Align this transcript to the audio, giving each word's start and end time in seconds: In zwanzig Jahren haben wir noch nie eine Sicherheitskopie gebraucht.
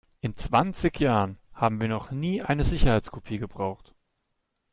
In 0.19 0.35
zwanzig 0.35 0.99
Jahren 0.99 1.37
haben 1.53 1.79
wir 1.79 1.87
noch 1.87 2.09
nie 2.09 2.41
eine 2.41 2.63
Sicherheitskopie 2.63 3.37
gebraucht. 3.37 3.93